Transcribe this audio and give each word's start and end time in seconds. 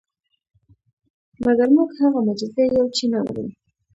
مګر 1.43 1.69
موږ 1.75 1.89
هغه 1.99 2.19
معجزې 2.25 2.65
یو 2.77 2.87
چې 2.95 3.03
نه 3.11 3.19
مرو. 3.25 3.45